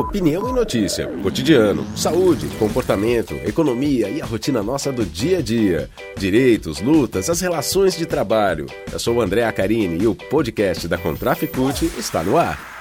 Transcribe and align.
opinião 0.00 0.48
e 0.48 0.52
notícia, 0.52 1.08
cotidiano, 1.22 1.84
saúde, 1.96 2.46
comportamento, 2.58 3.34
economia 3.44 4.08
e 4.08 4.22
a 4.22 4.26
rotina 4.26 4.62
nossa 4.62 4.92
do 4.92 5.04
dia 5.04 5.38
a 5.38 5.42
dia. 5.42 5.90
Direitos, 6.16 6.80
lutas, 6.80 7.28
as 7.28 7.40
relações 7.40 7.96
de 7.96 8.06
trabalho. 8.06 8.66
Eu 8.92 8.98
sou 8.98 9.16
o 9.16 9.20
André 9.20 9.44
Acarini 9.44 10.02
e 10.02 10.06
o 10.06 10.14
podcast 10.14 10.86
da 10.86 10.96
Contraficute 10.96 11.86
está 11.98 12.22
no 12.22 12.36
ar. 12.38 12.78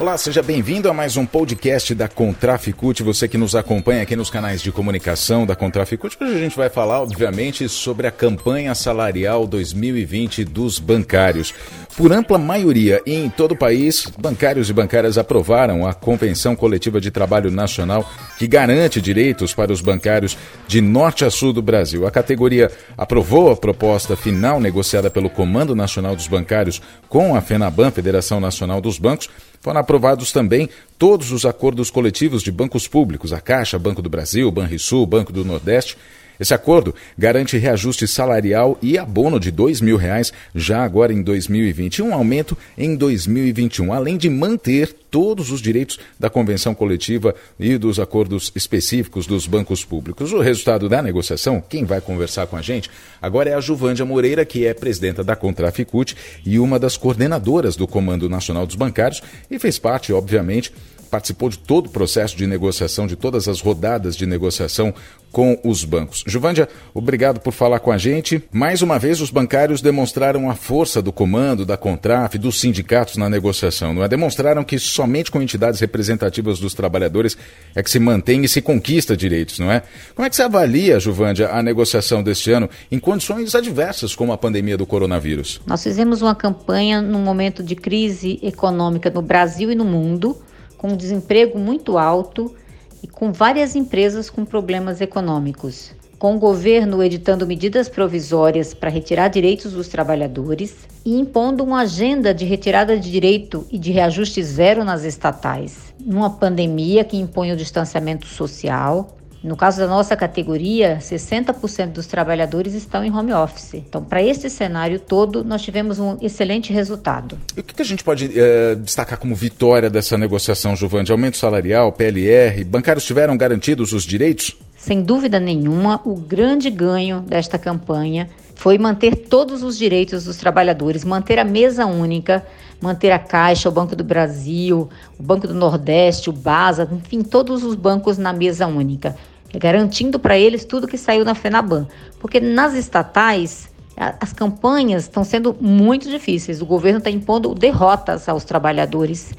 Olá, 0.00 0.18
seja 0.18 0.42
bem-vindo 0.42 0.88
a 0.88 0.94
mais 0.94 1.16
um 1.16 1.24
podcast 1.24 1.94
da 1.94 2.08
Contraficute. 2.08 3.04
Você 3.04 3.28
que 3.28 3.38
nos 3.38 3.54
acompanha 3.54 4.02
aqui 4.02 4.16
nos 4.16 4.30
canais 4.30 4.60
de 4.60 4.72
comunicação 4.72 5.46
da 5.46 5.54
Contraficute. 5.54 6.16
Hoje 6.20 6.34
a 6.34 6.38
gente 6.38 6.56
vai 6.56 6.68
falar, 6.68 7.02
obviamente, 7.02 7.68
sobre 7.68 8.08
a 8.08 8.10
campanha 8.10 8.74
salarial 8.74 9.46
2020 9.46 10.44
dos 10.44 10.80
bancários. 10.80 11.54
Por 11.96 12.10
ampla 12.10 12.38
maioria 12.38 13.02
em 13.04 13.28
todo 13.28 13.52
o 13.52 13.56
país, 13.56 14.06
bancários 14.18 14.70
e 14.70 14.72
bancárias 14.72 15.18
aprovaram 15.18 15.86
a 15.86 15.92
Convenção 15.92 16.56
Coletiva 16.56 16.98
de 16.98 17.10
Trabalho 17.10 17.50
Nacional 17.50 18.10
que 18.38 18.46
garante 18.46 18.98
direitos 18.98 19.52
para 19.52 19.70
os 19.70 19.82
bancários 19.82 20.36
de 20.66 20.80
norte 20.80 21.22
a 21.22 21.30
sul 21.30 21.52
do 21.52 21.60
Brasil. 21.60 22.06
A 22.06 22.10
categoria 22.10 22.70
aprovou 22.96 23.50
a 23.50 23.56
proposta 23.56 24.16
final 24.16 24.58
negociada 24.58 25.10
pelo 25.10 25.28
Comando 25.28 25.74
Nacional 25.74 26.16
dos 26.16 26.26
Bancários 26.26 26.80
com 27.10 27.36
a 27.36 27.42
FENABAN, 27.42 27.90
Federação 27.90 28.40
Nacional 28.40 28.80
dos 28.80 28.98
Bancos. 28.98 29.28
Foram 29.60 29.80
aprovados 29.80 30.32
também 30.32 30.70
todos 30.98 31.30
os 31.30 31.44
acordos 31.44 31.90
coletivos 31.90 32.42
de 32.42 32.50
bancos 32.50 32.88
públicos, 32.88 33.34
a 33.34 33.40
Caixa, 33.40 33.78
Banco 33.78 34.00
do 34.00 34.08
Brasil, 34.08 34.50
Banrisul, 34.50 35.06
Banco 35.06 35.30
do 35.30 35.44
Nordeste 35.44 35.98
esse 36.42 36.52
acordo 36.52 36.94
garante 37.16 37.56
reajuste 37.56 38.06
salarial 38.06 38.76
e 38.82 38.98
abono 38.98 39.38
de 39.38 39.50
R$ 39.50 39.96
reais 39.96 40.32
já 40.54 40.82
agora 40.82 41.12
em 41.12 41.22
2020 41.22 41.98
e 41.98 42.02
um 42.02 42.12
aumento 42.12 42.58
em 42.76 42.96
2021, 42.96 43.92
além 43.92 44.16
de 44.16 44.28
manter 44.28 44.94
todos 45.12 45.52
os 45.52 45.60
direitos 45.60 45.98
da 46.18 46.30
convenção 46.30 46.74
coletiva 46.74 47.34
e 47.60 47.76
dos 47.76 48.00
acordos 48.00 48.50
específicos 48.56 49.26
dos 49.26 49.46
bancos 49.46 49.84
públicos. 49.84 50.32
O 50.32 50.40
resultado 50.40 50.88
da 50.88 51.02
negociação, 51.02 51.62
quem 51.68 51.84
vai 51.84 52.00
conversar 52.00 52.46
com 52.46 52.56
a 52.56 52.62
gente 52.62 52.90
agora 53.20 53.50
é 53.50 53.54
a 53.54 53.60
Juvândia 53.60 54.06
Moreira, 54.06 54.44
que 54.46 54.66
é 54.66 54.72
presidenta 54.72 55.22
da 55.22 55.36
Contraficute 55.36 56.16
e 56.46 56.58
uma 56.58 56.78
das 56.78 56.96
coordenadoras 56.96 57.76
do 57.76 57.86
Comando 57.86 58.26
Nacional 58.26 58.66
dos 58.66 58.74
Bancários 58.74 59.22
e 59.50 59.58
fez 59.58 59.78
parte, 59.78 60.14
obviamente, 60.14 60.72
participou 61.12 61.50
de 61.50 61.58
todo 61.58 61.88
o 61.88 61.90
processo 61.90 62.34
de 62.34 62.46
negociação, 62.46 63.06
de 63.06 63.16
todas 63.16 63.46
as 63.46 63.60
rodadas 63.60 64.16
de 64.16 64.24
negociação 64.24 64.94
com 65.30 65.58
os 65.62 65.84
bancos. 65.84 66.24
Juvândia, 66.26 66.66
obrigado 66.94 67.38
por 67.38 67.52
falar 67.52 67.80
com 67.80 67.92
a 67.92 67.98
gente. 67.98 68.42
Mais 68.50 68.80
uma 68.80 68.98
vez, 68.98 69.20
os 69.20 69.30
bancários 69.30 69.82
demonstraram 69.82 70.50
a 70.50 70.54
força 70.54 71.02
do 71.02 71.12
comando, 71.12 71.66
da 71.66 71.76
Contraf, 71.76 72.38
dos 72.38 72.58
sindicatos 72.58 73.18
na 73.18 73.28
negociação, 73.28 73.92
não 73.92 74.02
é? 74.02 74.08
Demonstraram 74.08 74.64
que 74.64 74.78
somente 75.02 75.32
com 75.32 75.42
entidades 75.42 75.80
representativas 75.80 76.60
dos 76.60 76.74
trabalhadores 76.74 77.36
é 77.74 77.82
que 77.82 77.90
se 77.90 77.98
mantém 77.98 78.44
e 78.44 78.48
se 78.48 78.62
conquista 78.62 79.16
direitos, 79.16 79.58
não 79.58 79.70
é? 79.70 79.82
Como 80.14 80.24
é 80.24 80.30
que 80.30 80.36
você 80.36 80.42
avalia, 80.42 81.00
Juvândia, 81.00 81.48
a 81.50 81.60
negociação 81.60 82.22
deste 82.22 82.52
ano 82.52 82.70
em 82.90 83.00
condições 83.00 83.52
adversas 83.56 84.14
como 84.14 84.32
a 84.32 84.38
pandemia 84.38 84.76
do 84.76 84.86
coronavírus? 84.86 85.60
Nós 85.66 85.82
fizemos 85.82 86.22
uma 86.22 86.36
campanha 86.36 87.02
num 87.02 87.18
momento 87.18 87.64
de 87.64 87.74
crise 87.74 88.38
econômica 88.42 89.10
no 89.10 89.20
Brasil 89.20 89.72
e 89.72 89.74
no 89.74 89.84
mundo 89.84 90.40
com 90.78 90.90
um 90.90 90.96
desemprego 90.96 91.58
muito 91.58 91.98
alto 91.98 92.54
e 93.02 93.08
com 93.08 93.32
várias 93.32 93.74
empresas 93.74 94.30
com 94.30 94.44
problemas 94.44 95.00
econômicos. 95.00 95.92
Com 96.22 96.36
o 96.36 96.38
governo 96.38 97.02
editando 97.02 97.44
medidas 97.48 97.88
provisórias 97.88 98.72
para 98.72 98.88
retirar 98.88 99.26
direitos 99.26 99.72
dos 99.72 99.88
trabalhadores 99.88 100.86
e 101.04 101.18
impondo 101.18 101.64
uma 101.64 101.80
agenda 101.80 102.32
de 102.32 102.44
retirada 102.44 102.96
de 102.96 103.10
direito 103.10 103.66
e 103.72 103.76
de 103.76 103.90
reajuste 103.90 104.40
zero 104.40 104.84
nas 104.84 105.02
estatais. 105.02 105.92
Numa 105.98 106.30
pandemia 106.30 107.02
que 107.02 107.16
impõe 107.16 107.50
o 107.50 107.56
distanciamento 107.56 108.28
social, 108.28 109.16
no 109.42 109.56
caso 109.56 109.78
da 109.78 109.88
nossa 109.88 110.16
categoria, 110.16 110.98
60% 111.00 111.88
dos 111.88 112.06
trabalhadores 112.06 112.74
estão 112.74 113.04
em 113.04 113.12
home 113.12 113.32
office. 113.32 113.74
Então, 113.74 114.04
para 114.04 114.22
esse 114.22 114.48
cenário 114.48 115.00
todo, 115.00 115.42
nós 115.42 115.62
tivemos 115.62 115.98
um 115.98 116.16
excelente 116.20 116.72
resultado. 116.72 117.36
E 117.56 117.60
o 117.60 117.64
que 117.64 117.82
a 117.82 117.84
gente 117.84 118.04
pode 118.04 118.30
é, 118.38 118.76
destacar 118.76 119.18
como 119.18 119.34
vitória 119.34 119.90
dessa 119.90 120.16
negociação, 120.16 120.76
Giovanni? 120.76 121.10
Aumento 121.10 121.36
salarial, 121.36 121.90
PLR, 121.92 122.62
bancários 122.64 123.04
tiveram 123.04 123.36
garantidos 123.36 123.92
os 123.92 124.04
direitos? 124.04 124.56
Sem 124.76 125.02
dúvida 125.02 125.40
nenhuma, 125.40 126.00
o 126.04 126.14
grande 126.14 126.70
ganho 126.70 127.20
desta 127.20 127.58
campanha 127.58 128.28
foi 128.54 128.78
manter 128.78 129.16
todos 129.16 129.62
os 129.64 129.76
direitos 129.76 130.24
dos 130.24 130.36
trabalhadores, 130.36 131.04
manter 131.04 131.38
a 131.40 131.44
mesa 131.44 131.84
única, 131.84 132.46
manter 132.80 133.10
a 133.10 133.18
Caixa, 133.18 133.68
o 133.68 133.72
Banco 133.72 133.96
do 133.96 134.04
Brasil, 134.04 134.88
o 135.18 135.22
Banco 135.22 135.48
do 135.48 135.54
Nordeste, 135.54 136.30
o 136.30 136.32
BASA, 136.32 136.88
enfim, 136.92 137.22
todos 137.22 137.64
os 137.64 137.74
bancos 137.74 138.18
na 138.18 138.32
mesa 138.32 138.66
única 138.66 139.16
garantindo 139.58 140.18
para 140.18 140.38
eles 140.38 140.64
tudo 140.64 140.88
que 140.88 140.98
saiu 140.98 141.24
na 141.24 141.34
FENABAN. 141.34 141.86
Porque 142.18 142.40
nas 142.40 142.74
estatais, 142.74 143.70
as 143.96 144.32
campanhas 144.32 145.04
estão 145.04 145.24
sendo 145.24 145.56
muito 145.60 146.08
difíceis. 146.08 146.62
O 146.62 146.66
governo 146.66 146.98
está 146.98 147.10
impondo 147.10 147.54
derrotas 147.54 148.28
aos 148.28 148.44
trabalhadores. 148.44 149.32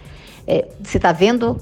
É, 0.48 0.68
você 0.82 0.98
está 0.98 1.12
vendo 1.12 1.60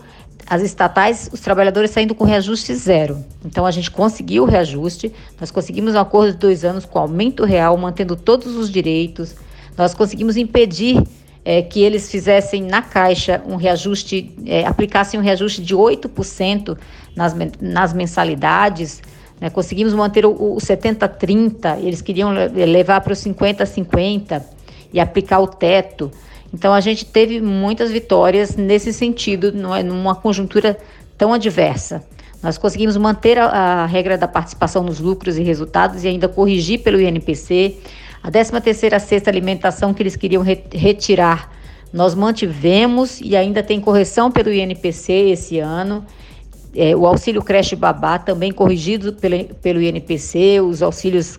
as 0.48 0.62
estatais, 0.62 1.30
os 1.32 1.40
trabalhadores 1.40 1.92
saindo 1.92 2.14
com 2.14 2.26
reajuste 2.26 2.76
zero. 2.76 3.24
Então 3.46 3.66
a 3.66 3.72
gente 3.72 3.90
conseguiu 3.90 4.44
o 4.44 4.46
reajuste, 4.46 5.14
nós 5.40 5.52
conseguimos 5.52 5.96
um 5.96 6.00
acordo 6.00 6.34
de 6.34 6.38
dois 6.40 6.66
anos 6.66 6.84
com 6.86 7.00
aumento 7.00 7.46
real, 7.46 7.78
mantendo 7.78 8.16
todos 8.16 8.56
os 8.56 8.70
direitos. 8.70 9.36
Nós 9.78 9.94
conseguimos 9.94 10.36
impedir 10.36 11.02
é, 11.44 11.62
que 11.62 11.82
eles 11.82 12.10
fizessem 12.10 12.64
na 12.64 12.82
Caixa 12.82 13.42
um 13.48 13.56
reajuste, 13.56 14.34
é, 14.46 14.66
aplicassem 14.66 15.20
um 15.20 15.24
reajuste 15.24 15.62
de 15.62 15.76
8% 15.76 16.78
nas, 17.16 17.36
nas 17.60 17.94
mensalidades. 17.94 19.02
Né? 19.40 19.50
Conseguimos 19.50 19.94
manter 19.94 20.26
o, 20.26 20.32
o 20.32 20.58
70-30, 20.58 21.80
eles 21.80 22.02
queriam 22.02 22.32
levar 22.32 23.02
para 23.02 23.14
o 23.14 23.16
50-50 23.16 24.44
e 24.94 25.00
aplicar 25.00 25.40
o 25.40 25.48
teto. 25.48 26.12
Então 26.54 26.74
a 26.74 26.82
gente 26.82 27.06
teve 27.06 27.42
muitas 27.42 27.92
vitórias 27.92 28.56
nesse 28.56 28.92
sentido, 28.92 29.54
é 29.76 29.84
numa 29.84 30.16
conjuntura 30.16 30.78
tão 31.18 31.34
adversa. 31.34 32.04
Nós 32.42 32.58
conseguimos 32.58 32.98
manter 32.98 33.38
a, 33.38 33.46
a, 33.46 33.86
regra 33.86 34.18
da 34.18 34.28
participação 34.28 34.84
nos 34.84 35.00
lucros 35.00 35.38
e 35.38 35.44
resultados 35.44 36.04
e 36.04 36.08
ainda 36.08 36.28
corrigir 36.28 36.80
pelo 36.80 37.00
INPC. 37.00 37.78
A 38.24 38.32
13 38.32 38.60
terceira 38.62 39.00
sexta 39.00 39.30
alimentação 39.30 39.94
que 39.94 40.02
eles 40.02 40.16
queriam 40.16 40.42
re 40.42 40.64
retirar, 40.74 41.52
nós 41.94 42.16
mantivemos 42.16 43.20
e 43.22 43.36
ainda 43.36 43.62
tem 43.62 43.80
correção 43.80 44.32
pelo 44.32 44.52
INPC 44.52 45.12
esse 45.12 45.60
ano. 45.60 46.06
É, 46.76 46.96
o 46.96 47.06
auxílio 47.06 47.44
creche 47.44 47.76
babá 47.76 48.18
também 48.18 48.52
corrigido 48.52 49.14
pelo, 49.14 49.54
pelo 49.56 49.82
INPC, 49.82 50.62
os 50.62 50.82
auxílios 50.82 51.38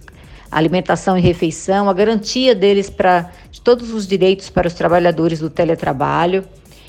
alimentação 0.50 1.16
e 1.16 1.20
refeição, 1.20 1.88
a 1.88 1.94
garantia 1.94 2.54
deles 2.54 2.90
para 2.90 3.30
de 3.50 3.60
todos 3.60 3.92
os 3.92 4.06
direitos 4.06 4.50
para 4.50 4.68
os 4.68 4.74
trabalhadores 4.74 5.40
do 5.40 5.48
teletrabalho 5.48 6.44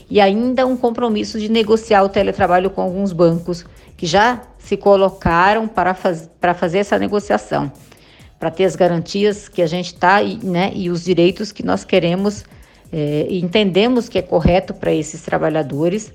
e 0.09 0.19
ainda 0.19 0.67
um 0.67 0.75
compromisso 0.75 1.39
de 1.39 1.49
negociar 1.49 2.03
o 2.03 2.09
teletrabalho 2.09 2.69
com 2.69 2.81
alguns 2.81 3.13
bancos 3.13 3.65
que 3.97 4.05
já 4.05 4.41
se 4.57 4.77
colocaram 4.77 5.67
para, 5.67 5.93
faz, 5.93 6.29
para 6.39 6.53
fazer 6.53 6.79
essa 6.79 6.97
negociação 6.97 7.71
para 8.43 8.51
ter 8.51 8.65
as 8.65 8.75
garantias 8.75 9.47
que 9.47 9.61
a 9.61 9.65
gente 9.65 9.93
está 9.93 10.21
né, 10.21 10.69
e 10.75 10.89
os 10.89 11.05
direitos 11.05 11.53
que 11.53 11.63
nós 11.63 11.85
queremos 11.85 12.43
é, 12.91 13.25
e 13.29 13.41
entendemos 13.41 14.09
que 14.09 14.19
é 14.19 14.21
correto 14.21 14.73
para 14.73 14.91
esses 14.93 15.21
trabalhadores, 15.21 16.11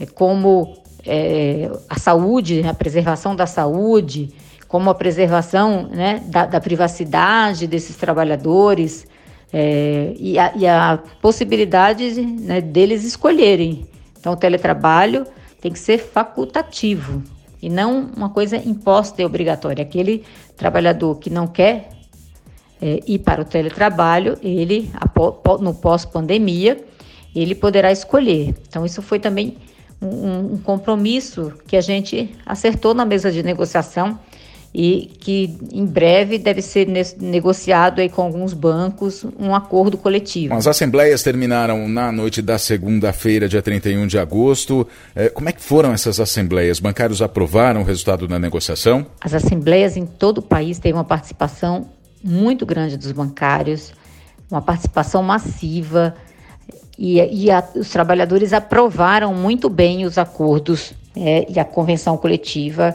é, 0.00 0.04
como 0.04 0.76
é, 1.06 1.70
a 1.88 1.96
saúde, 1.96 2.66
a 2.66 2.74
preservação 2.74 3.36
da 3.36 3.46
saúde, 3.46 4.34
como 4.66 4.90
a 4.90 4.94
preservação 4.94 5.88
né, 5.88 6.20
da, 6.26 6.46
da 6.46 6.60
privacidade 6.60 7.68
desses 7.68 7.94
trabalhadores 7.94 9.06
é, 9.52 10.14
e, 10.18 10.36
a, 10.36 10.52
e, 10.56 10.66
a, 10.66 10.98
possibilidade 11.22 12.20
né, 12.20 12.60
deles 12.60 13.04
escolherem. 13.04 13.86
Então, 14.18 14.32
o 14.32 14.36
teletrabalho 14.36 15.24
tem 15.60 15.72
que 15.72 15.78
ser 15.78 15.98
facultativo 15.98 17.22
e 17.60 17.68
não 17.68 18.10
uma 18.16 18.28
coisa 18.28 18.56
imposta 18.56 19.20
e 19.20 19.24
obrigatória. 19.24 19.82
Aquele 19.82 20.24
trabalhador 20.56 21.16
que 21.16 21.28
não 21.28 21.46
quer 21.46 21.90
é, 22.80 23.00
ir 23.06 23.18
para 23.18 23.42
o 23.42 23.44
teletrabalho, 23.44 24.38
ele, 24.42 24.90
no 25.60 25.74
pós-pandemia, 25.74 26.84
ele 27.34 27.54
poderá 27.54 27.90
escolher. 27.90 28.54
Então, 28.68 28.86
isso 28.86 29.02
foi 29.02 29.18
também 29.18 29.56
um, 30.00 30.54
um 30.54 30.58
compromisso 30.58 31.52
que 31.66 31.76
a 31.76 31.80
gente 31.80 32.34
acertou 32.46 32.94
na 32.94 33.04
mesa 33.04 33.30
de 33.32 33.42
negociação 33.42 34.18
e 34.72 35.10
que 35.18 35.56
em 35.72 35.86
breve 35.86 36.38
deve 36.38 36.60
ser 36.60 36.86
negociado 37.18 38.00
aí 38.00 38.08
com 38.08 38.22
alguns 38.22 38.52
bancos 38.52 39.24
um 39.38 39.54
acordo 39.54 39.96
coletivo. 39.96 40.54
As 40.54 40.66
assembleias 40.66 41.22
terminaram 41.22 41.88
na 41.88 42.12
noite 42.12 42.42
da 42.42 42.58
segunda-feira, 42.58 43.48
dia 43.48 43.62
31 43.62 44.06
de 44.06 44.18
agosto. 44.18 44.86
É, 45.16 45.30
como 45.30 45.48
é 45.48 45.52
que 45.52 45.62
foram 45.62 45.92
essas 45.92 46.20
assembleias? 46.20 46.80
Bancários 46.80 47.22
aprovaram 47.22 47.80
o 47.80 47.84
resultado 47.84 48.28
da 48.28 48.38
negociação? 48.38 49.06
As 49.20 49.32
assembleias 49.32 49.96
em 49.96 50.04
todo 50.04 50.38
o 50.38 50.42
país 50.42 50.78
teve 50.78 50.94
uma 50.96 51.04
participação 51.04 51.88
muito 52.22 52.66
grande 52.66 52.96
dos 52.96 53.12
bancários, 53.12 53.92
uma 54.50 54.60
participação 54.60 55.22
massiva. 55.22 56.14
e, 56.98 57.44
e 57.44 57.50
a, 57.50 57.66
os 57.74 57.88
trabalhadores 57.88 58.52
aprovaram 58.52 59.32
muito 59.32 59.70
bem 59.70 60.04
os 60.04 60.18
acordos 60.18 60.92
é, 61.16 61.46
e 61.48 61.58
a 61.58 61.64
convenção 61.64 62.18
coletiva 62.18 62.94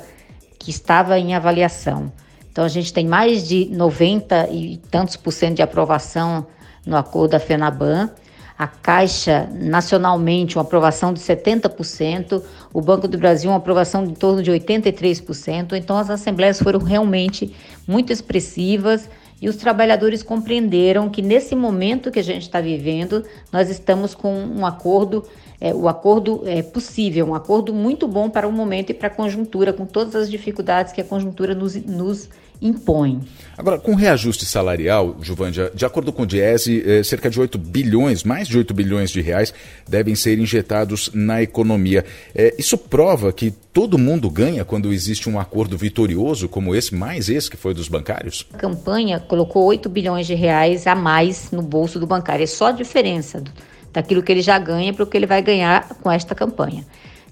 que 0.64 0.72
estava 0.72 1.20
em 1.20 1.36
avaliação. 1.36 2.12
Então 2.50 2.64
a 2.64 2.70
gente 2.70 2.94
tem 2.94 3.06
mais 3.06 3.46
de 3.46 3.66
90 3.66 4.50
e 4.50 4.78
tantos 4.90 5.18
por 5.18 5.32
cento 5.32 5.58
de 5.58 5.62
aprovação 5.62 6.48
no 6.86 6.96
acordo 6.96 7.32
da 7.32 7.40
FENABAN. 7.40 8.10
A 8.58 8.68
Caixa, 8.68 9.50
nacionalmente, 9.52 10.56
uma 10.56 10.62
aprovação 10.62 11.12
de 11.12 11.20
70%, 11.20 12.42
o 12.72 12.80
Banco 12.80 13.08
do 13.08 13.18
Brasil, 13.18 13.50
uma 13.50 13.58
aprovação 13.58 14.06
de 14.06 14.14
torno 14.14 14.42
de 14.42 14.52
83%. 14.52 15.74
Então, 15.74 15.98
as 15.98 16.10
assembleias 16.10 16.62
foram 16.62 16.80
realmente 16.80 17.54
muito 17.86 18.14
expressivas 18.14 19.10
e 19.44 19.50
os 19.50 19.58
trabalhadores 19.58 20.24
compreenderam 20.24 21.10
que, 21.10 21.22
nesse 21.22 21.54
momento 21.54 22.10
que 22.10 22.20
a 22.20 22.24
gente 22.24 22.44
está 22.44 22.62
vivendo, 22.62 23.26
nós 23.52 23.70
estamos 23.70 24.16
com 24.16 24.34
um 24.34 24.66
acordo 24.66 25.26
é, 25.60 25.74
o 25.74 25.90
acordo 25.90 26.44
é 26.46 26.62
possível, 26.62 27.26
um 27.26 27.36
acordo 27.36 27.74
muito 27.74 28.08
bom 28.08 28.30
para 28.30 28.48
o 28.48 28.52
momento 28.54 28.92
e 28.92 28.94
para 28.94 29.08
a 29.08 29.12
conjuntura, 29.12 29.74
com 29.74 29.86
todas 29.86 30.16
as 30.16 30.32
dificuldades 30.32 30.94
que 30.94 31.02
a 31.02 31.04
conjuntura 31.04 31.54
nos, 31.54 31.76
nos 31.76 32.30
impõe. 32.62 33.20
Agora, 33.58 33.78
com 33.78 33.94
reajuste 33.94 34.46
salarial, 34.46 35.18
Juvândia, 35.22 35.72
de 35.76 35.86
acordo 35.86 36.12
com 36.12 36.24
o 36.24 36.26
Diese, 36.26 36.84
eh, 36.86 37.04
cerca 37.04 37.30
de 37.30 37.40
8 37.40 37.58
bilhões, 37.58 38.24
mais 38.24 38.48
de 38.48 38.58
8 38.58 38.74
bilhões 38.74 39.12
de 39.12 39.22
reais 39.22 39.54
devem 39.88 40.16
ser 40.16 40.40
injetados 40.40 41.12
na 41.14 41.42
economia. 41.42 42.04
Eh, 42.34 42.56
isso 42.58 42.78
prova 42.78 43.32
que 43.32 43.52
todo 43.52 43.98
mundo 43.98 44.30
ganha 44.30 44.66
quando 44.66 44.92
existe 44.92 45.30
um 45.30 45.40
acordo 45.40 45.78
vitorioso 45.78 46.48
como 46.48 46.74
esse, 46.74 46.96
mais 46.96 47.30
esse 47.30 47.50
que 47.50 47.58
foi 47.58 47.74
dos 47.74 47.88
bancários? 47.88 48.48
A 48.54 48.58
campanha 48.58 49.20
colocou 49.20 49.66
8 49.66 49.90
bilhões 49.90 50.26
de 50.26 50.34
reais 50.34 50.88
a 50.88 50.96
mais 50.96 51.52
no 51.52 51.62
bolso 51.62 52.00
do 52.00 52.08
bancário. 52.08 52.44
É 52.44 52.48
só 52.48 52.68
a 52.68 52.72
diferença 52.72 53.44
daquilo 53.92 54.24
que 54.24 54.32
ele 54.32 54.42
já 54.42 54.58
ganha 54.58 54.92
para 54.94 55.04
o 55.04 55.08
que 55.08 55.16
ele 55.16 55.28
vai 55.28 55.42
ganhar 55.42 55.88
com 56.02 56.12
esta 56.12 56.34
campanha. 56.34 56.84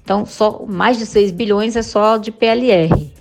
Então, 0.03 0.25
só 0.25 0.65
mais 0.67 0.97
de 0.97 1.05
6 1.05 1.31
bilhões 1.31 1.75
é 1.75 1.81
só 1.81 2.17
de 2.17 2.31
PLR. 2.31 3.11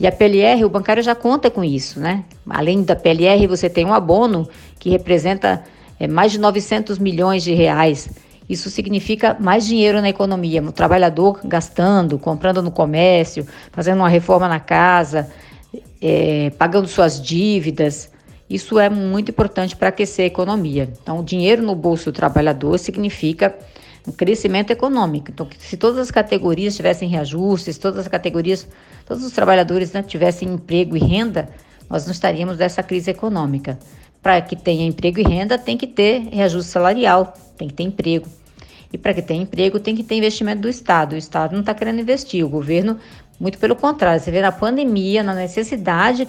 E 0.00 0.06
a 0.06 0.12
PLR, 0.12 0.64
o 0.64 0.70
bancário 0.70 1.02
já 1.02 1.14
conta 1.14 1.50
com 1.50 1.62
isso, 1.62 2.00
né? 2.00 2.24
Além 2.48 2.82
da 2.82 2.96
PLR, 2.96 3.46
você 3.46 3.68
tem 3.68 3.84
um 3.84 3.92
abono 3.92 4.48
que 4.78 4.88
representa 4.88 5.62
é, 5.98 6.08
mais 6.08 6.32
de 6.32 6.38
900 6.38 6.98
milhões 6.98 7.44
de 7.44 7.52
reais. 7.52 8.08
Isso 8.48 8.70
significa 8.70 9.36
mais 9.38 9.66
dinheiro 9.66 10.00
na 10.00 10.08
economia. 10.08 10.62
O 10.62 10.72
trabalhador 10.72 11.40
gastando, 11.44 12.18
comprando 12.18 12.62
no 12.62 12.70
comércio, 12.70 13.46
fazendo 13.70 13.98
uma 13.98 14.08
reforma 14.08 14.48
na 14.48 14.58
casa, 14.58 15.30
é, 16.00 16.48
pagando 16.58 16.88
suas 16.88 17.20
dívidas. 17.20 18.10
Isso 18.48 18.78
é 18.78 18.88
muito 18.88 19.30
importante 19.30 19.76
para 19.76 19.90
aquecer 19.90 20.24
a 20.24 20.28
economia. 20.28 20.90
Então, 21.02 21.20
o 21.20 21.22
dinheiro 21.22 21.62
no 21.62 21.74
bolso 21.74 22.10
do 22.10 22.14
trabalhador 22.14 22.78
significa 22.78 23.54
um 24.08 24.12
crescimento 24.12 24.70
econômico. 24.70 25.30
Então, 25.30 25.46
se 25.58 25.76
todas 25.76 25.98
as 25.98 26.10
categorias 26.10 26.74
tivessem 26.74 27.06
reajustes, 27.06 27.76
todas 27.76 28.00
as 28.00 28.08
categorias, 28.08 28.66
todos 29.10 29.24
os 29.24 29.32
trabalhadores 29.32 29.90
né, 29.90 30.04
tivessem 30.04 30.50
emprego 30.50 30.96
e 30.96 31.00
renda, 31.00 31.48
nós 31.88 32.04
não 32.04 32.12
estaríamos 32.12 32.56
nessa 32.58 32.80
crise 32.80 33.10
econômica. 33.10 33.76
Para 34.22 34.40
que 34.40 34.54
tenha 34.54 34.86
emprego 34.86 35.18
e 35.18 35.24
renda, 35.24 35.58
tem 35.58 35.76
que 35.76 35.88
ter 35.88 36.28
reajuste 36.30 36.70
salarial, 36.70 37.34
tem 37.58 37.66
que 37.66 37.74
ter 37.74 37.82
emprego. 37.82 38.28
E 38.92 38.96
para 38.96 39.12
que 39.12 39.20
tenha 39.20 39.42
emprego, 39.42 39.80
tem 39.80 39.96
que 39.96 40.04
ter 40.04 40.14
investimento 40.14 40.62
do 40.62 40.68
Estado. 40.68 41.14
O 41.14 41.16
Estado 41.16 41.54
não 41.54 41.58
está 41.58 41.74
querendo 41.74 41.98
investir, 41.98 42.44
o 42.44 42.48
governo, 42.48 42.98
muito 43.40 43.58
pelo 43.58 43.74
contrário. 43.74 44.22
Você 44.22 44.30
vê 44.30 44.40
na 44.40 44.52
pandemia, 44.52 45.24
na 45.24 45.34
necessidade 45.34 46.28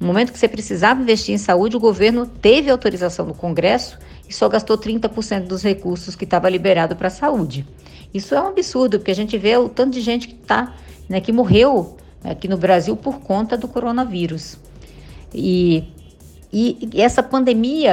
no 0.00 0.06
momento 0.06 0.32
que 0.32 0.38
você 0.38 0.48
precisava 0.48 1.02
investir 1.02 1.34
em 1.34 1.38
saúde, 1.38 1.76
o 1.76 1.80
governo 1.80 2.26
teve 2.26 2.70
autorização 2.70 3.26
do 3.26 3.34
Congresso 3.34 3.98
e 4.26 4.32
só 4.32 4.48
gastou 4.48 4.78
30% 4.78 5.42
dos 5.42 5.62
recursos 5.62 6.16
que 6.16 6.24
estava 6.24 6.48
liberado 6.48 6.96
para 6.96 7.08
a 7.08 7.10
saúde. 7.10 7.66
Isso 8.14 8.34
é 8.34 8.40
um 8.40 8.48
absurdo, 8.48 8.98
porque 8.98 9.10
a 9.10 9.14
gente 9.14 9.36
vê 9.36 9.58
o 9.58 9.68
tanto 9.68 9.92
de 9.92 10.00
gente 10.00 10.26
que 10.26 10.34
tá, 10.34 10.74
né, 11.06 11.20
que 11.20 11.30
morreu 11.30 11.98
aqui 12.24 12.48
no 12.48 12.56
Brasil 12.56 12.96
por 12.96 13.20
conta 13.20 13.56
do 13.56 13.68
coronavírus. 13.68 14.58
E, 15.32 15.84
e, 16.52 16.88
e 16.92 17.02
essa 17.02 17.22
pandemia 17.22 17.92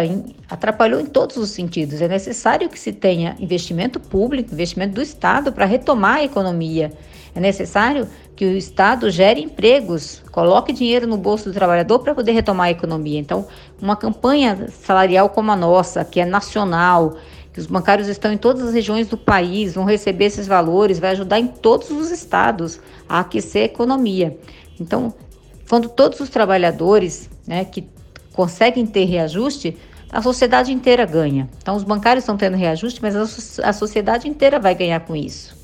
atrapalhou 0.50 1.02
em 1.02 1.06
todos 1.06 1.38
os 1.38 1.50
sentidos. 1.50 2.02
É 2.02 2.08
necessário 2.08 2.70
que 2.70 2.80
se 2.80 2.94
tenha 2.94 3.36
investimento 3.40 4.00
público, 4.00 4.54
investimento 4.54 4.96
do 4.96 5.02
Estado 5.02 5.52
para 5.52 5.66
retomar 5.66 6.18
a 6.18 6.24
economia. 6.24 6.92
É 7.34 7.40
necessário 7.40 8.08
que 8.36 8.46
o 8.46 8.58
Estado 8.58 9.10
gere 9.10 9.42
empregos, 9.42 10.22
coloque 10.32 10.74
dinheiro 10.74 11.08
no 11.08 11.18
bolso 11.18 11.50
do 11.50 11.54
trabalhador 11.54 12.00
para 12.00 12.14
poder 12.14 12.32
retomar 12.32 12.68
a 12.68 12.72
economia. 12.72 13.20
Então, 13.20 13.48
uma 13.82 13.96
campanha 13.96 14.68
salarial 14.70 15.30
como 15.30 15.52
a 15.52 15.56
nossa, 15.56 16.04
que 16.04 16.20
é 16.20 16.26
nacional, 16.26 17.18
que 17.54 17.60
os 17.60 17.68
bancários 17.68 18.08
estão 18.08 18.32
em 18.32 18.38
todas 18.38 18.64
as 18.64 18.74
regiões 18.74 19.08
do 19.08 19.18
país, 19.18 19.74
vão 19.74 19.84
receber 19.84 20.26
esses 20.26 20.48
valores, 20.48 21.00
vai 21.00 21.12
ajudar 21.12 21.40
em 21.40 21.48
todos 21.48 21.90
os 21.90 22.10
estados 22.10 22.80
a 23.08 23.20
aquecer 23.20 23.64
a 23.64 23.66
economia. 23.66 24.38
Então, 24.80 25.14
quando 25.70 25.90
todos 25.90 26.20
os 26.20 26.30
trabalhadores 26.30 27.30
né, 27.46 27.66
que 27.66 27.86
conseguem 28.34 28.86
ter 28.86 29.06
reajuste, 29.06 29.78
a 30.12 30.22
sociedade 30.22 30.72
inteira 30.74 31.06
ganha. 31.06 31.50
Então, 31.62 31.76
os 31.76 31.84
bancários 31.84 32.24
estão 32.24 32.36
tendo 32.36 32.58
reajuste, 32.58 33.02
mas 33.02 33.16
a 33.60 33.74
sociedade 33.74 34.28
inteira 34.28 34.60
vai 34.60 34.76
ganhar 34.76 35.00
com 35.02 35.16
isso. 35.16 35.56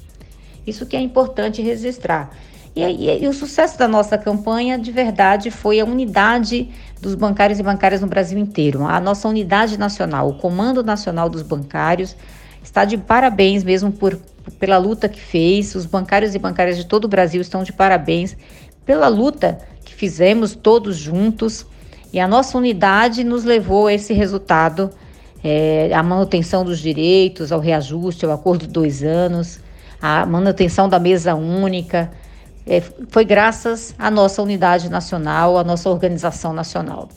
Isso 0.66 0.86
que 0.86 0.96
é 0.96 1.02
importante 1.02 1.62
registrar. 1.62 2.32
E, 2.78 2.84
e, 2.84 3.24
e, 3.24 3.28
o 3.28 3.34
sucesso 3.34 3.76
da 3.76 3.88
nossa 3.88 4.20
campanha, 4.20 4.78
de 4.78 4.92
verdade, 4.92 5.50
foi 5.50 5.80
a 5.80 5.86
unidade 5.86 6.70
dos 7.02 7.16
bancários 7.16 7.60
e 7.60 7.64
bancárias 7.64 8.02
no 8.02 8.08
Brasil 8.08 8.38
inteiro. 8.38 8.86
A 8.86 9.00
nossa 9.00 9.28
unidade 9.28 9.80
nacional, 9.80 10.30
o 10.30 10.34
Comando 10.36 10.84
Nacional 10.84 11.28
dos 11.28 11.42
Bancários, 11.42 12.16
está 12.62 12.86
de 12.86 12.96
parabéns 12.96 13.64
mesmo 13.64 13.92
por, 13.92 14.20
pela 14.60 14.78
luta 14.78 15.10
que 15.10 15.20
fez. 15.20 15.74
Os 15.74 15.88
bancários 15.88 16.36
e 16.36 16.40
bancárias 16.40 16.78
de 16.78 16.86
todo 16.86 17.06
o 17.06 17.08
Brasil 17.08 17.42
estão 17.42 17.64
de 17.64 17.74
parabéns 17.74 18.38
pela 18.86 19.08
luta 19.08 19.58
que 19.84 19.96
fizemos 19.96 20.54
todos 20.54 20.98
juntos. 20.98 21.66
E 22.14 22.20
a 22.20 22.28
nossa 22.28 22.60
unidade 22.60 23.24
nos 23.24 23.44
levou 23.44 23.88
a 23.88 23.94
esse 23.94 24.14
resultado, 24.14 24.92
é, 25.44 25.90
a 25.94 26.04
manutenção 26.04 26.64
dos 26.64 26.80
direitos, 26.80 27.52
ao 27.52 27.60
reajuste, 27.60 28.24
ao 28.24 28.32
acordo 28.32 28.68
de 28.68 28.72
dois 28.72 29.02
anos 29.02 29.60
a 30.02 30.26
manutenção 30.26 30.88
da 30.88 31.00
mesa 31.00 31.36
única. 31.36 32.12
É, 32.68 32.82
foi 33.10 33.24
graças 33.24 33.96
à 33.98 34.12
nossa 34.12 34.42
unidade 34.42 34.90
nacional, 34.90 35.58
à 35.58 35.64
nossa 35.64 35.90
organização 35.90 36.52
nacional. 36.52 37.08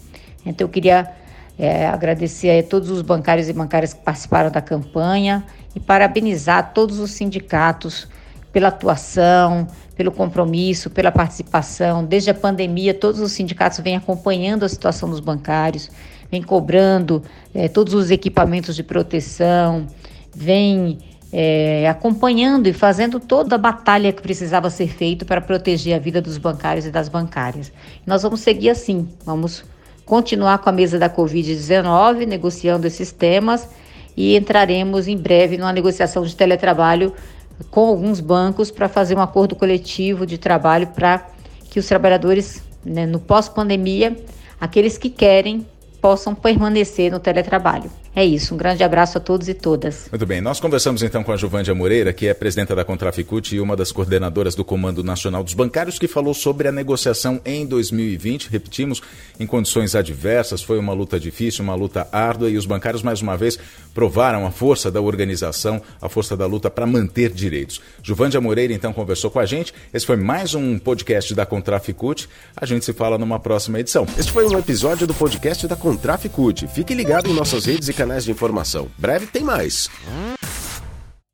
Então, 0.47 0.67
eu 0.67 0.69
queria 0.69 1.11
é, 1.59 1.89
agradecer 1.89 2.59
a 2.59 2.63
todos 2.63 2.89
os 2.89 3.03
bancários 3.03 3.49
e 3.49 3.53
bancárias 3.53 3.93
que 3.93 4.01
participaram 4.01 4.51
da 4.51 4.61
campanha 4.61 5.45
e 5.75 5.81
parabenizar 5.81 6.73
todos 6.73 7.01
os 7.01 7.11
sindicatos 7.11 8.09
pela 8.53 8.69
atuação, 8.69 9.67
pelo 9.97 10.13
compromisso, 10.13 10.89
pela 10.89 11.11
participação. 11.11 12.05
Desde 12.05 12.31
a 12.31 12.35
pandemia, 12.35 12.95
todos 12.95 13.21
os 13.21 13.33
sindicatos 13.33 13.81
vêm 13.81 13.97
acompanhando 13.97 14.65
a 14.65 14.69
situação 14.69 15.11
dos 15.11 15.21
bancários, 15.21 15.91
vêm 16.31 16.43
cobrando 16.43 17.23
é, 17.53 17.69
todos 17.69 17.93
os 17.93 18.11
equipamentos 18.11 18.77
de 18.77 18.83
proteção, 18.83 19.87
vêm 20.35 20.99
é, 21.33 21.89
acompanhando 21.89 22.67
e 22.67 22.73
fazendo 22.73 23.21
toda 23.21 23.55
a 23.55 23.59
batalha 23.59 24.13
que 24.13 24.21
precisava 24.21 24.69
ser 24.69 24.89
feita 24.89 25.25
para 25.25 25.41
proteger 25.41 25.95
a 25.95 25.99
vida 25.99 26.21
dos 26.21 26.39
bancários 26.39 26.87
e 26.87 26.91
das 26.91 27.09
bancárias. 27.09 27.73
Nós 28.07 28.23
vamos 28.23 28.41
seguir 28.41 28.71
assim, 28.71 29.09
vamos 29.25 29.65
continuar 30.05 30.59
com 30.59 30.69
a 30.69 30.73
mesa 30.73 30.99
da 30.99 31.09
Covid-19, 31.09 32.27
negociando 32.27 32.87
esses 32.87 33.13
temas 33.13 33.69
e 34.17 34.37
entraremos 34.37 35.07
em 35.07 35.17
breve 35.17 35.57
numa 35.57 35.73
negociação 35.73 36.25
de 36.25 36.35
teletrabalho 36.35 37.15
com 37.71 37.87
alguns 37.87 38.21
bancos 38.21 38.71
para 38.71 38.89
fazer 38.89 39.17
um 39.17 39.21
acordo 39.21 39.55
coletivo 39.55 40.27
de 40.27 40.39
trabalho 40.39 40.89
para 40.89 41.27
que 41.71 41.79
os 41.79 41.87
trabalhadores, 41.87 42.63
né, 42.85 43.07
no 43.07 43.21
pós-pandemia, 43.21 44.17
aqueles 44.61 44.99
que 44.99 45.11
querem, 45.11 45.65
possam 46.01 46.35
permanecer 46.35 47.13
no 47.13 47.21
teletrabalho. 47.21 47.91
É 48.21 48.25
isso, 48.27 48.53
um 48.53 48.59
grande 48.59 48.85
abraço 48.85 49.17
a 49.17 49.21
todos 49.21 49.49
e 49.49 49.55
todas. 49.55 50.11
Muito 50.13 50.27
bem, 50.27 50.43
nós 50.43 50.61
conversamos 50.61 51.03
então 51.03 51.25
com 51.25 51.33
a 51.33 51.39
Juvândia 51.39 51.75
Moreira, 51.75 52.13
que 52.13 52.27
é 52.27 52.35
presidenta 52.35 52.77
da 52.77 52.85
Contraficute 52.85 53.57
e 53.57 53.61
uma 53.63 53.75
das 53.75 53.91
coordenadoras 53.91 54.55
do 54.55 54.63
Comando 54.63 55.03
Nacional 55.03 55.43
dos 55.43 55.55
Bancários, 55.55 55.99
que 55.99 56.07
falou 56.07 56.35
sobre 56.35 56.69
a 56.69 56.73
negociação 56.73 57.41
em 57.47 57.65
2020. 57.65 58.51
Repetimos, 58.51 59.01
em 59.39 59.47
condições 59.47 59.95
adversas, 59.95 60.63
foi 60.63 60.79
uma 60.79 60.93
luta 60.93 61.19
difícil, 61.19 61.65
uma 61.65 61.75
luta 61.75 62.07
árdua 62.13 62.51
e 62.51 62.59
os 62.59 62.67
bancários, 62.67 63.03
mais 63.03 63.23
uma 63.23 63.39
vez, 63.39 63.59
provaram 63.95 64.47
a 64.47 64.51
força 64.51 64.91
da 64.91 65.01
organização, 65.01 65.81
a 65.99 66.07
força 66.07 66.37
da 66.37 66.45
luta 66.45 66.69
para 66.69 66.87
manter 66.87 67.33
direitos. 67.33 67.81
Juvândia 68.03 68.39
Moreira 68.39 68.75
então 68.75 68.93
conversou 68.93 69.31
com 69.31 69.39
a 69.39 69.47
gente. 69.47 69.73
Esse 69.95 70.05
foi 70.05 70.17
mais 70.17 70.55
um 70.55 70.79
podcast 70.79 71.35
da 71.35 71.47
Contraficute. 71.47 72.29
A 72.55 72.67
gente 72.67 72.85
se 72.85 72.93
fala 72.93 73.17
numa 73.17 73.41
próxima 73.41 73.81
edição. 73.81 74.07
Este 74.19 74.31
foi 74.31 74.47
um 74.47 74.59
episódio 74.59 75.07
do 75.07 75.15
podcast 75.15 75.67
da 75.67 75.75
Contraficute. 75.75 76.69
Fique 76.69 76.93
ligado 76.93 77.27
em 77.27 77.33
nossas 77.33 77.65
redes 77.65 77.89
e 77.89 77.95
canais 78.11 78.25
de 78.25 78.33
informação. 78.33 78.89
Breve 78.99 79.27
tem 79.27 79.45
mais. 79.45 79.89